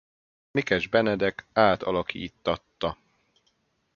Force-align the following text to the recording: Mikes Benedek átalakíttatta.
Mikes 0.51 0.87
Benedek 0.89 1.45
átalakíttatta. 1.53 2.97